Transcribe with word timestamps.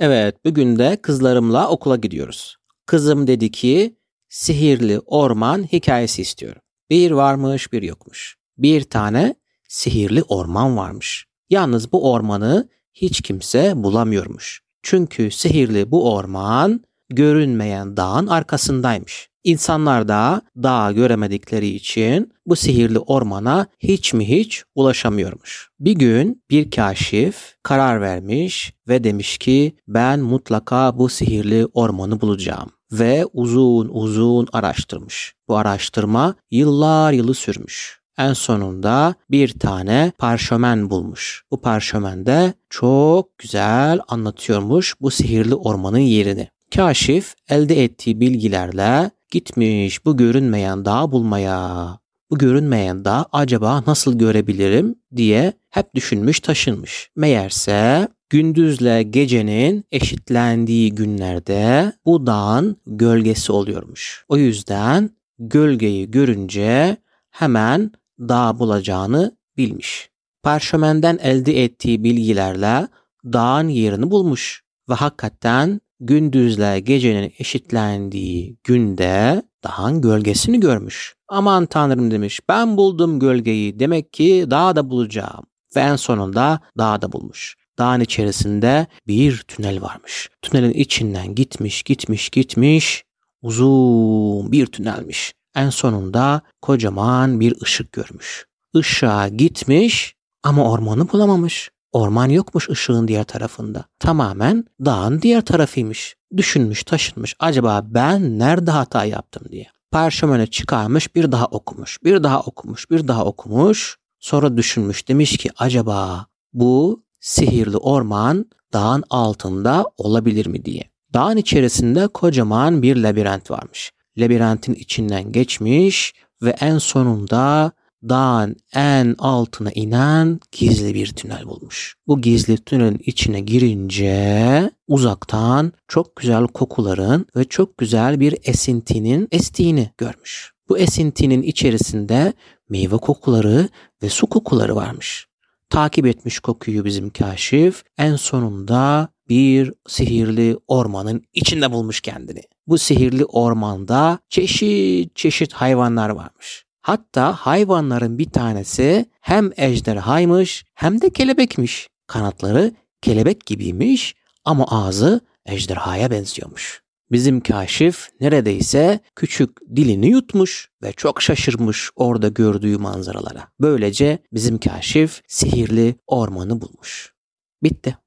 Evet, 0.00 0.44
bugün 0.44 0.78
de 0.78 0.98
kızlarımla 1.02 1.68
okula 1.68 1.96
gidiyoruz. 1.96 2.56
Kızım 2.86 3.26
dedi 3.26 3.50
ki 3.50 3.96
sihirli 4.28 5.00
orman 5.00 5.62
hikayesi 5.62 6.22
istiyorum. 6.22 6.62
Bir 6.90 7.10
varmış 7.10 7.72
bir 7.72 7.82
yokmuş. 7.82 8.36
Bir 8.58 8.82
tane 8.82 9.34
sihirli 9.68 10.22
orman 10.22 10.76
varmış. 10.76 11.26
Yalnız 11.50 11.92
bu 11.92 12.12
ormanı 12.12 12.68
hiç 12.94 13.20
kimse 13.20 13.72
bulamıyormuş. 13.76 14.62
Çünkü 14.82 15.30
sihirli 15.30 15.90
bu 15.90 16.14
orman 16.14 16.84
görünmeyen 17.10 17.96
dağın 17.96 18.26
arkasındaymış. 18.26 19.28
İnsanlar 19.44 20.08
da 20.08 20.42
dağı 20.62 20.92
göremedikleri 20.92 21.68
için 21.68 22.32
bu 22.46 22.56
sihirli 22.56 22.98
ormana 22.98 23.66
hiç 23.80 24.14
mi 24.14 24.28
hiç 24.28 24.64
ulaşamıyormuş. 24.74 25.70
Bir 25.80 25.92
gün 25.92 26.42
bir 26.50 26.70
kaşif 26.70 27.54
karar 27.62 28.00
vermiş 28.00 28.74
ve 28.88 29.04
demiş 29.04 29.38
ki 29.38 29.76
ben 29.88 30.20
mutlaka 30.20 30.98
bu 30.98 31.08
sihirli 31.08 31.66
ormanı 31.66 32.20
bulacağım 32.20 32.70
ve 32.92 33.24
uzun 33.32 33.88
uzun 33.92 34.48
araştırmış. 34.52 35.34
Bu 35.48 35.56
araştırma 35.56 36.34
yıllar 36.50 37.12
yılı 37.12 37.34
sürmüş. 37.34 37.98
En 38.18 38.32
sonunda 38.32 39.14
bir 39.30 39.58
tane 39.58 40.12
parşömen 40.18 40.90
bulmuş. 40.90 41.44
Bu 41.50 41.60
parşömende 41.60 42.54
çok 42.70 43.38
güzel 43.38 44.00
anlatıyormuş 44.08 44.94
bu 45.00 45.10
sihirli 45.10 45.54
ormanın 45.54 45.98
yerini. 45.98 46.48
Kaşif 46.74 47.34
elde 47.48 47.84
ettiği 47.84 48.20
bilgilerle 48.20 49.10
gitmiş 49.30 50.04
bu 50.04 50.16
görünmeyen 50.16 50.84
dağı 50.84 51.12
bulmaya. 51.12 51.98
Bu 52.30 52.38
görünmeyen 52.38 53.04
dağ 53.04 53.26
acaba 53.32 53.82
nasıl 53.86 54.18
görebilirim 54.18 54.94
diye 55.16 55.52
hep 55.70 55.94
düşünmüş 55.94 56.40
taşınmış. 56.40 57.10
Meğerse 57.16 58.08
gündüzle 58.30 59.02
gecenin 59.02 59.84
eşitlendiği 59.90 60.94
günlerde 60.94 61.92
bu 62.06 62.26
dağın 62.26 62.76
gölgesi 62.86 63.52
oluyormuş. 63.52 64.24
O 64.28 64.36
yüzden 64.36 65.10
gölgeyi 65.38 66.10
görünce 66.10 66.96
hemen 67.30 67.92
dağ 68.18 68.58
bulacağını 68.58 69.36
bilmiş. 69.56 70.10
Parşömenden 70.42 71.18
elde 71.22 71.64
ettiği 71.64 72.04
bilgilerle 72.04 72.88
dağın 73.24 73.68
yerini 73.68 74.10
bulmuş 74.10 74.62
ve 74.88 74.94
hakikaten 74.94 75.80
gündüzle 76.00 76.80
gecenin 76.80 77.32
eşitlendiği 77.38 78.56
günde 78.64 79.42
dağın 79.64 80.00
gölgesini 80.00 80.60
görmüş. 80.60 81.14
Aman 81.28 81.66
tanrım 81.66 82.10
demiş 82.10 82.40
ben 82.48 82.76
buldum 82.76 83.20
gölgeyi 83.20 83.78
demek 83.78 84.12
ki 84.12 84.46
dağda 84.50 84.90
bulacağım. 84.90 85.44
Ve 85.76 85.80
en 85.80 85.96
sonunda 85.96 86.60
dağda 86.78 87.12
bulmuş. 87.12 87.56
Dağın 87.78 88.00
içerisinde 88.00 88.86
bir 89.06 89.38
tünel 89.48 89.82
varmış. 89.82 90.28
Tünelin 90.42 90.72
içinden 90.72 91.34
gitmiş 91.34 91.82
gitmiş 91.82 92.30
gitmiş 92.30 93.04
uzun 93.42 94.52
bir 94.52 94.66
tünelmiş. 94.66 95.32
En 95.56 95.70
sonunda 95.70 96.42
kocaman 96.62 97.40
bir 97.40 97.62
ışık 97.62 97.92
görmüş. 97.92 98.46
Işığa 98.74 99.28
gitmiş 99.28 100.14
ama 100.42 100.70
ormanı 100.70 101.12
bulamamış. 101.12 101.70
Orman 101.92 102.28
yokmuş 102.28 102.70
ışığın 102.70 103.08
diğer 103.08 103.24
tarafında. 103.24 103.84
Tamamen 103.98 104.64
dağın 104.84 105.22
diğer 105.22 105.44
tarafıymış. 105.44 106.16
Düşünmüş 106.36 106.84
taşınmış 106.84 107.34
acaba 107.38 107.82
ben 107.84 108.38
nerede 108.38 108.70
hata 108.70 109.04
yaptım 109.04 109.42
diye. 109.50 109.66
Parşömene 109.90 110.46
çıkarmış 110.46 111.14
bir 111.14 111.32
daha 111.32 111.46
okumuş. 111.46 111.98
Bir 112.04 112.22
daha 112.22 112.40
okumuş 112.40 112.90
bir 112.90 113.08
daha 113.08 113.24
okumuş. 113.24 113.96
Sonra 114.18 114.56
düşünmüş 114.56 115.08
demiş 115.08 115.36
ki 115.36 115.50
acaba 115.58 116.26
bu 116.52 117.04
sihirli 117.20 117.76
orman 117.76 118.46
dağın 118.72 119.04
altında 119.10 119.84
olabilir 119.96 120.46
mi 120.46 120.64
diye. 120.64 120.90
Dağın 121.14 121.36
içerisinde 121.36 122.06
kocaman 122.06 122.82
bir 122.82 122.96
labirent 122.96 123.50
varmış. 123.50 123.92
Labirentin 124.18 124.74
içinden 124.74 125.32
geçmiş 125.32 126.14
ve 126.42 126.50
en 126.50 126.78
sonunda 126.78 127.72
dağın 128.02 128.56
en 128.74 129.14
altına 129.18 129.70
inen 129.70 130.40
gizli 130.52 130.94
bir 130.94 131.12
tünel 131.12 131.46
bulmuş. 131.46 131.96
Bu 132.06 132.20
gizli 132.20 132.56
tünelin 132.56 133.02
içine 133.06 133.40
girince 133.40 134.70
uzaktan 134.88 135.72
çok 135.88 136.16
güzel 136.16 136.46
kokuların 136.46 137.26
ve 137.36 137.44
çok 137.44 137.78
güzel 137.78 138.20
bir 138.20 138.34
esintinin 138.44 139.28
estiğini 139.32 139.90
görmüş. 139.98 140.52
Bu 140.68 140.78
esintinin 140.78 141.42
içerisinde 141.42 142.32
meyve 142.68 142.96
kokuları 142.96 143.68
ve 144.02 144.08
su 144.08 144.26
kokuları 144.26 144.76
varmış. 144.76 145.28
Takip 145.70 146.06
etmiş 146.06 146.38
kokuyu 146.38 146.84
bizim 146.84 147.10
kaşif 147.10 147.84
en 147.98 148.16
sonunda 148.16 149.08
bir 149.28 149.72
sihirli 149.88 150.56
ormanın 150.66 151.24
içinde 151.34 151.72
bulmuş 151.72 152.00
kendini. 152.00 152.42
Bu 152.66 152.78
sihirli 152.78 153.24
ormanda 153.24 154.18
çeşit 154.28 155.16
çeşit 155.16 155.52
hayvanlar 155.52 156.08
varmış. 156.10 156.67
Hatta 156.88 157.32
hayvanların 157.32 158.18
bir 158.18 158.30
tanesi 158.30 159.06
hem 159.20 159.50
ejderhaymış 159.56 160.64
hem 160.74 161.00
de 161.00 161.10
kelebekmiş. 161.10 161.88
Kanatları 162.06 162.72
kelebek 163.02 163.46
gibiymiş 163.46 164.14
ama 164.44 164.66
ağzı 164.68 165.20
ejderhaya 165.46 166.10
benziyormuş. 166.10 166.82
Bizim 167.12 167.40
kaşif 167.40 168.08
neredeyse 168.20 169.00
küçük 169.16 169.50
dilini 169.76 170.06
yutmuş 170.06 170.70
ve 170.82 170.92
çok 170.92 171.22
şaşırmış 171.22 171.90
orada 171.96 172.28
gördüğü 172.28 172.78
manzaralara. 172.78 173.48
Böylece 173.60 174.18
bizim 174.32 174.58
kaşif 174.58 175.22
sihirli 175.26 175.94
ormanı 176.06 176.60
bulmuş. 176.60 177.14
Bitti. 177.62 177.98